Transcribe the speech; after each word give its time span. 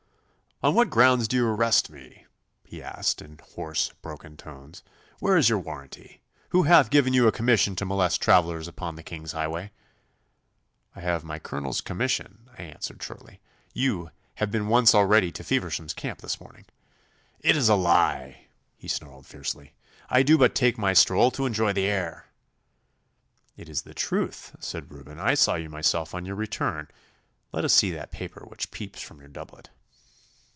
'On 0.63 0.75
what 0.75 0.91
grounds 0.91 1.27
do 1.27 1.37
you 1.37 1.47
arrest 1.47 1.89
me?' 1.89 2.27
he 2.63 2.83
asked, 2.83 3.19
in 3.19 3.39
hoarse, 3.55 3.93
broken 4.03 4.37
tones. 4.37 4.83
'Where 5.17 5.35
is 5.35 5.49
your 5.49 5.57
warranty? 5.57 6.21
Who 6.49 6.61
hath 6.63 6.91
given 6.91 7.13
you 7.15 7.25
a 7.25 7.31
commission 7.31 7.75
to 7.77 7.83
molest 7.85 8.21
travellers 8.21 8.67
upon 8.67 8.93
the 8.93 9.01
King's 9.01 9.31
highway?' 9.31 9.71
'I 10.95 10.99
have 10.99 11.23
my 11.23 11.39
Colonel's 11.39 11.81
commission,' 11.81 12.47
I 12.59 12.61
answered 12.61 13.01
shortly. 13.01 13.39
'You 13.73 14.11
have 14.35 14.51
been 14.51 14.67
once 14.67 14.93
already 14.93 15.31
to 15.31 15.43
Feversham's 15.43 15.95
camp 15.95 16.21
this 16.21 16.39
morning.' 16.39 16.67
'It 17.39 17.57
is 17.57 17.67
a 17.67 17.73
lie,' 17.73 18.45
he 18.77 18.87
snarled 18.87 19.25
fiercely. 19.25 19.73
'I 20.11 20.21
do 20.21 20.37
but 20.37 20.53
take 20.53 20.77
a 20.77 20.93
stroll 20.95 21.31
to 21.31 21.47
enjoy 21.47 21.73
the 21.73 21.87
air.' 21.87 22.27
'It 23.57 23.67
is 23.67 23.81
the 23.81 23.95
truth,' 23.95 24.55
said 24.59 24.91
Reuben. 24.93 25.19
'I 25.19 25.33
saw 25.33 25.55
you 25.55 25.71
myself 25.71 26.13
on 26.13 26.23
your 26.27 26.35
return. 26.35 26.87
Let 27.51 27.65
us 27.65 27.73
see 27.73 27.89
that 27.93 28.11
paper 28.11 28.45
which 28.47 28.69
peeps 28.69 29.01
from 29.01 29.17
your 29.21 29.27
doublet. 29.29 29.71